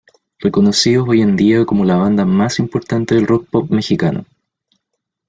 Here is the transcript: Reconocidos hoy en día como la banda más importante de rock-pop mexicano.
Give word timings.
Reconocidos 0.39 1.07
hoy 1.07 1.21
en 1.21 1.35
día 1.35 1.63
como 1.63 1.85
la 1.85 1.95
banda 1.95 2.25
más 2.25 2.57
importante 2.57 3.13
de 3.13 3.23
rock-pop 3.23 3.69
mexicano. 3.69 4.25